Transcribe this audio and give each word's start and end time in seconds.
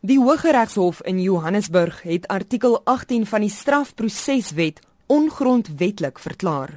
Die 0.00 0.18
Hooggeregshof 0.18 1.00
in 1.02 1.18
Johannesburg 1.20 2.02
het 2.02 2.26
artikel 2.28 2.80
18 2.84 3.24
van 3.26 3.40
die 3.42 3.50
strafproseswet 3.50 4.78
ongrondwettig 5.06 6.20
verklaar. 6.22 6.76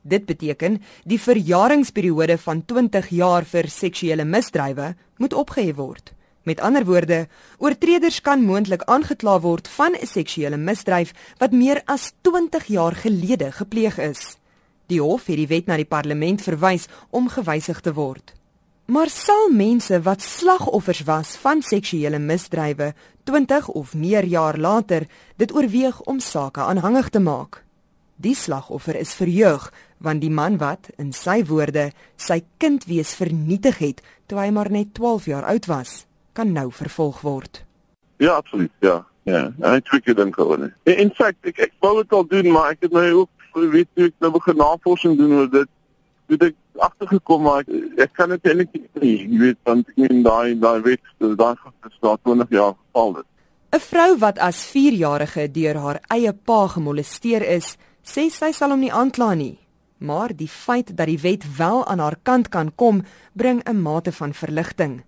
Dit 0.00 0.24
beteken 0.24 0.78
die 1.04 1.20
verjaringsperiode 1.20 2.38
van 2.38 2.62
20 2.64 3.10
jaar 3.12 3.44
vir 3.44 3.68
seksuele 3.68 4.24
misdrywe 4.24 4.94
moet 5.20 5.36
opgehef 5.36 5.76
word. 5.76 6.14
Met 6.48 6.60
ander 6.60 6.86
woorde, 6.88 7.26
oortreders 7.58 8.22
kan 8.24 8.40
moontlik 8.40 8.86
aangekla 8.88 9.40
word 9.40 9.68
van 9.68 9.92
'n 9.92 10.06
seksuele 10.06 10.56
misdryf 10.56 11.12
wat 11.38 11.52
meer 11.52 11.82
as 11.84 12.12
20 12.22 12.64
jaar 12.64 12.96
gelede 12.96 13.52
gepleeg 13.52 13.98
is. 13.98 14.38
Die 14.86 15.02
hof 15.02 15.26
het 15.26 15.36
die 15.36 15.48
wet 15.52 15.66
na 15.66 15.76
die 15.76 15.84
parlement 15.84 16.42
verwys 16.42 16.88
om 17.10 17.28
gewysig 17.28 17.80
te 17.80 17.92
word. 17.92 18.32
Maar 18.84 19.08
sal 19.08 19.48
mense 19.48 19.96
wat 20.04 20.20
slagoffers 20.20 21.00
was 21.08 21.36
van 21.40 21.62
seksuele 21.64 22.18
misdrywe 22.18 22.90
20 23.24 23.68
of 23.68 23.94
meer 23.94 24.24
jaar 24.24 24.58
later 24.58 25.06
dit 25.36 25.54
oorweeg 25.54 26.00
om 26.00 26.18
sake 26.20 26.60
aanhangig 26.60 27.08
te 27.08 27.20
maak? 27.20 27.62
Die 28.16 28.34
slagoffer 28.34 28.96
is 29.00 29.14
verheug 29.16 29.70
want 30.04 30.20
die 30.20 30.30
man 30.30 30.58
wat 30.60 30.90
in 31.00 31.14
sy 31.16 31.40
woorde 31.48 31.92
sy 32.20 32.42
kind 32.60 32.84
wees 32.84 33.14
vernietig 33.16 33.78
het 33.80 34.02
toe 34.28 34.38
hy 34.38 34.50
maar 34.52 34.68
net 34.70 34.92
12 34.94 35.30
jaar 35.32 35.46
oud 35.48 35.66
was, 35.66 36.04
kan 36.36 36.52
nou 36.52 36.68
vervolg 36.68 37.22
word. 37.24 37.62
Ja, 38.20 38.36
absoluut, 38.36 38.72
ja. 38.84 39.00
Ja, 39.24 39.46
ek 39.72 39.88
dink 39.88 40.04
dit 40.04 40.16
dink 40.16 40.36
oor. 40.38 40.60
In 40.84 41.14
feite 41.16 41.48
ek 41.48 41.62
ek 41.70 41.72
wou 41.80 41.94
dit 42.02 42.12
al 42.12 42.26
doen, 42.28 42.50
maar 42.52 42.74
ek 42.74 42.84
het 42.84 42.92
my 42.92 43.06
ook 43.16 43.56
weet 43.72 43.88
ek 44.10 44.12
nou 44.20 44.34
begin 44.36 44.60
navorsing 44.60 45.16
doen 45.16 45.32
oor 45.38 45.48
dit. 45.48 45.72
Dit 46.28 46.44
ek 46.50 46.56
agtergekom 46.78 47.42
maar 47.42 47.60
ek, 47.60 47.68
ek 47.98 48.12
kan 48.12 48.28
dit 48.28 48.46
eintlik 48.46 48.72
nie 49.02 49.14
jy 49.16 49.38
weet 49.38 49.58
want 49.64 49.88
ek 49.88 49.96
meen 49.96 50.22
daai 50.22 50.54
daai 50.58 50.80
wet 50.82 51.00
daai 51.20 51.54
gestaan 51.86 52.18
20 52.22 52.50
jaar 52.50 52.74
geval 52.74 53.16
het 53.16 53.26
'n 53.74 53.80
vrou 53.80 54.18
wat 54.18 54.38
as 54.38 54.58
4-jarige 54.70 55.50
deur 55.50 55.76
haar 55.76 55.98
eie 56.08 56.32
pa 56.32 56.66
gemolesteer 56.68 57.42
is 57.42 57.76
sê 58.04 58.28
sy 58.30 58.52
sal 58.52 58.70
hom 58.70 58.80
nie 58.84 58.92
aankla 58.92 59.34
nie. 59.34 59.58
Maar 59.98 60.30
die 60.36 60.48
feit 60.48 60.92
dat 60.96 61.08
die 61.08 61.18
wet 61.18 61.44
wel 61.56 61.86
aan 61.86 61.98
haar 61.98 62.16
kant 62.22 62.48
kan 62.48 62.70
kom 62.76 63.02
bring 63.32 63.62
'n 63.64 63.82
mate 63.82 64.12
van 64.12 64.32
verligting 64.32 65.02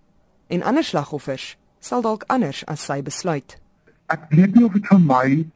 en 0.49 0.63
ander 0.63 0.85
slagoffers 0.85 1.57
sal 1.81 2.03
dalk 2.03 2.25
anders 2.27 2.65
as 2.67 2.85
sy 2.85 3.03
besluit. 3.03 3.59
Ek 4.09 4.27
weet 4.31 4.55
nie 4.55 4.65
of 4.65 4.73
dit 4.73 4.87
vir 4.87 5.01
my 5.01 5.47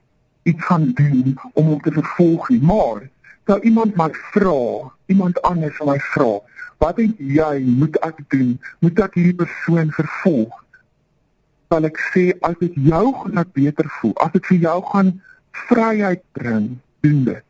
iets 0.42 0.64
gaan 0.64 0.92
doen 0.95 1.39
om 1.55 1.67
hom 1.67 1.80
te 1.80 1.92
vervolg 1.92 2.48
nie 2.48 2.62
maar 2.62 3.11
sou 3.50 3.58
iemand 3.66 3.96
my 3.98 4.06
vra, 4.30 4.90
iemand 5.10 5.40
anders 5.42 5.78
my 5.82 5.98
vra, 6.12 6.38
wat 6.78 7.00
dink 7.00 7.18
jy 7.18 7.58
moet 7.66 7.96
ek 8.06 8.20
doen? 8.30 8.54
Moet 8.84 9.02
ek 9.06 9.16
hierdie 9.18 9.38
persoon 9.40 9.90
vervolg? 9.96 10.52
Sal 11.70 11.88
ek 11.88 11.98
sê 12.12 12.24
as 12.46 12.54
dit 12.60 12.76
jou 12.90 13.06
gaan 13.16 13.42
beter 13.56 13.88
voel, 13.98 14.14
as 14.22 14.30
dit 14.36 14.46
vir 14.52 14.60
jou 14.68 14.76
gaan 14.92 15.10
vryheid 15.66 16.22
bring, 16.38 16.68
doen 17.02 17.24
dit. 17.26 17.42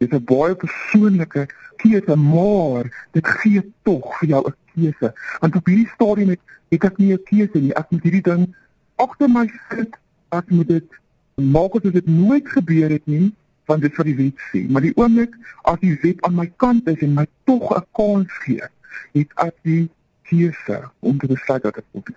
Dit 0.00 0.08
is 0.08 0.18
'n 0.18 0.24
baie 0.24 0.56
persoonlike 0.56 1.46
keuse, 1.82 2.16
maar 2.16 2.88
dit 3.12 3.26
gee 3.42 3.62
tog 3.84 4.08
vir 4.20 4.28
jou 4.28 4.42
'n 4.48 4.56
keuse. 4.74 5.12
Want 5.40 5.56
op 5.56 5.66
hierdie 5.66 5.92
stadium 5.94 6.28
het, 6.28 6.40
het 6.70 6.84
ek 6.84 6.98
nie 6.98 7.12
'n 7.12 7.24
keuse 7.28 7.58
nie. 7.60 7.76
Ek 7.76 7.90
moet 7.90 8.02
hierdie 8.02 8.24
ding 8.24 8.54
agter 8.96 9.28
my 9.28 9.46
sit. 9.68 9.96
Ek 10.30 10.50
moet 10.50 10.68
dit 10.68 10.88
maak 11.36 11.76
asof 11.76 11.92
dit 11.92 12.06
nooit 12.06 12.48
gebeur 12.48 12.90
het 12.90 13.06
nie 13.06 13.32
van 13.64 13.80
dit 13.80 13.96
wat 13.96 14.06
die 14.06 14.16
wet 14.18 14.44
sê. 14.50 14.64
Maar 14.68 14.86
die 14.86 14.94
oomblik 14.96 15.34
as 15.68 15.80
die 15.82 15.94
wet 16.02 16.22
aan 16.26 16.36
my 16.38 16.48
kant 16.56 16.88
is 16.90 17.02
en 17.04 17.14
my 17.14 17.26
tog 17.44 17.70
'n 17.76 17.86
kans 17.92 18.32
gee, 18.44 18.68
het 19.12 19.30
ek 19.36 19.54
die 19.62 19.88
keuse 20.22 20.90
om 21.00 21.18
te 21.18 21.26
besluit 21.26 21.62
dat 21.62 21.76
ek 21.76 21.84
moet. 21.92 22.10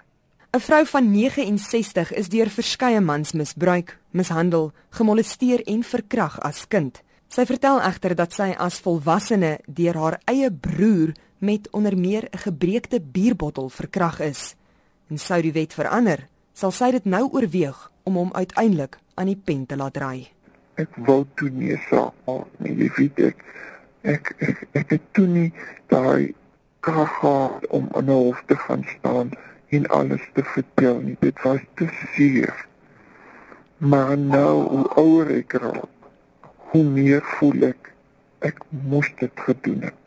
'n 0.55 0.59
Vrou 0.59 0.85
van 0.85 1.11
69 1.11 2.13
is 2.13 2.29
deur 2.29 2.49
verskeie 2.49 3.01
mans 3.01 3.33
misbruik, 3.33 3.97
mishandel, 4.11 4.71
gemolesteer 4.89 5.61
en 5.67 5.83
verkragt 5.83 6.39
as 6.39 6.67
kind. 6.67 7.01
Sy 7.27 7.45
vertel 7.45 7.81
egter 7.81 8.15
dat 8.15 8.33
sy 8.33 8.53
as 8.57 8.79
volwassene 8.79 9.59
deur 9.67 9.95
haar 9.95 10.19
eie 10.25 10.51
broer 10.51 11.11
met 11.39 11.67
onder 11.71 11.97
meer 11.97 12.27
'n 12.31 12.37
gebreekte 12.37 13.01
bierbottel 13.01 13.69
verkragt 13.69 14.19
is. 14.19 14.55
En 15.09 15.17
sou 15.17 15.41
die 15.41 15.51
wet 15.51 15.73
verander, 15.73 16.27
sal 16.53 16.71
sy 16.71 16.91
dit 16.91 17.05
nou 17.05 17.29
oorweeg 17.31 17.91
om 18.03 18.15
hom 18.15 18.33
uiteindelik 18.33 18.97
aan 19.15 19.25
die 19.27 19.41
pen 19.43 19.65
te 19.65 19.75
laat 19.75 19.97
ry 19.97 20.34
ek 20.81 20.97
wou 21.07 21.23
toe 21.35 21.49
nie 21.49 21.77
saak 21.89 22.13
maak 22.27 22.49
nie. 22.59 22.75
Jy 22.83 22.89
weet 22.97 23.19
ek 23.31 23.43
ek 24.05 24.33
ek, 24.39 24.67
ek 24.73 24.89
het 24.97 25.05
toe 25.17 25.27
nie 25.27 25.49
daai 25.91 26.33
krag 26.85 27.17
om 27.69 27.89
aan 27.97 28.09
'n 28.09 28.19
hof 28.27 28.43
te 28.47 28.55
gaan 28.55 28.83
staan 28.97 29.31
en 29.69 29.87
alles 29.87 30.21
te 30.33 30.43
vertel 30.43 30.99
nie. 31.01 31.17
Dit 31.19 31.41
was 31.43 31.61
te 31.75 31.87
seer. 32.13 32.53
Maar 33.77 34.17
nou 34.17 34.53
hoe 34.69 34.87
ouer 34.95 35.31
ek 35.37 35.53
raak, 35.53 35.91
hoe 36.71 36.83
meer 36.83 37.21
voel 37.39 37.63
ek 37.73 37.91
ek 38.39 38.61
moes 38.69 39.09
dit 39.19 39.31
gedoen 39.35 39.81
het. 39.81 40.01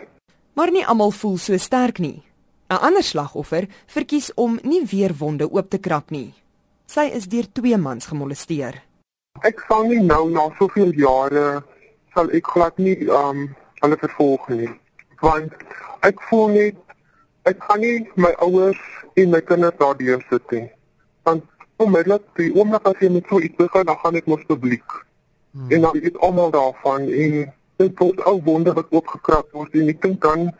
Maar 0.54 0.70
nie 0.70 0.86
almal 0.86 1.10
voel 1.10 1.38
so 1.38 1.56
sterk 1.56 1.98
nie. 1.98 2.22
'n 2.68 2.80
Ander 2.84 3.02
slagoffer 3.02 3.66
verkies 3.86 4.34
om 4.34 4.58
nie 4.62 4.84
weer 4.84 5.14
wonde 5.16 5.50
oop 5.50 5.70
te 5.70 5.78
krap 5.78 6.10
nie. 6.10 6.34
Sy 6.86 7.10
is 7.12 7.28
deur 7.28 7.46
twee 7.52 7.76
mans 7.76 8.06
gemolesteer. 8.06 8.87
Ek 9.46 9.60
sal 9.68 9.86
nie 9.86 10.00
nou 10.02 10.30
na 10.30 10.48
soveel 10.58 10.92
jare 10.98 11.62
sal 12.14 12.30
ek 12.34 12.46
glad 12.54 12.78
nie 12.82 12.96
um 13.06 13.48
hulle 13.82 13.98
vervolg 14.00 14.48
nie. 14.50 14.70
Want 15.22 15.54
ek 16.06 16.22
voel 16.28 16.48
net 16.54 16.76
ek 17.50 17.60
kan 17.66 17.80
nie 17.80 18.06
my 18.16 18.32
ouers 18.44 18.80
en 19.18 19.30
my 19.34 19.40
kinders 19.40 19.76
daardeur 19.78 20.24
sit 20.30 20.54
nie. 20.54 20.66
Want 21.28 21.44
onmiddellik 21.78 22.24
die 22.40 22.50
oomblik 22.56 22.88
as 22.90 22.98
jy 23.02 23.10
met 23.14 23.28
so 23.30 23.38
iets 23.40 23.56
begin, 23.58 23.86
dan 23.86 24.00
gaan 24.02 24.18
dit 24.18 24.26
mos 24.26 24.42
publiek. 24.48 24.98
Hmm. 25.52 25.70
En 25.70 25.86
dan 25.86 26.00
weet 26.00 26.18
almal 26.18 26.50
daarvan 26.50 27.06
en 27.06 27.38
dit 27.78 28.02
word 28.02 28.22
ou 28.26 28.36
wonder 28.44 28.74
wat 28.74 28.90
oopgekrap 28.90 29.52
word 29.54 29.74
en 29.78 29.92
ek 29.94 30.02
dink 30.02 30.22
dan 30.22 30.50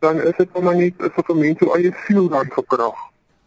dan 0.00 0.20
is 0.24 0.36
dit 0.38 0.60
maar 0.64 0.76
net 0.76 1.02
asof 1.04 1.28
'n 1.28 1.38
mens 1.38 1.58
so 1.60 1.74
eie 1.76 1.92
siel 2.06 2.28
dan 2.28 2.48
gekrag. 2.48 2.96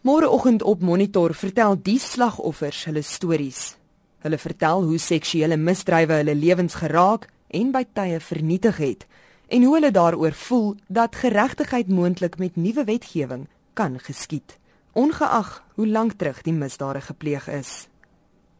Môreoggend 0.00 0.62
op 0.62 0.80
monitor 0.80 1.34
vertel 1.34 1.76
die 1.82 1.98
slagoffers 1.98 2.84
hulle 2.84 3.02
stories. 3.02 3.76
Hulle 4.24 4.38
vertel 4.40 4.86
hoe 4.88 4.98
seksuele 4.98 5.56
misdrywe 5.60 6.22
hulle 6.22 6.34
lewens 6.34 6.78
geraak 6.80 7.26
en 7.52 7.74
by 7.74 7.82
tye 7.92 8.20
vernietig 8.24 8.78
het 8.80 9.04
en 9.52 9.66
hoe 9.68 9.74
hulle 9.76 9.90
daaroor 9.92 10.32
voel 10.32 10.70
dat 10.88 11.18
geregtigheid 11.20 11.88
moontlik 11.92 12.38
met 12.40 12.56
nuwe 12.56 12.84
wetgewing 12.88 13.44
kan 13.76 13.98
geskied, 14.00 14.56
ongeag 14.92 15.60
hoe 15.74 15.86
lank 15.86 16.16
terug 16.16 16.40
die 16.42 16.56
misdade 16.56 17.04
gepleeg 17.04 17.48
is. 17.52 17.88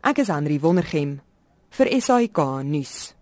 Ek 0.05 0.21
is 0.21 0.29
Henri 0.29 0.61
Wondergem 0.61 1.21
vir 1.71 1.89
SAK 1.97 2.45
nuus. 2.69 3.14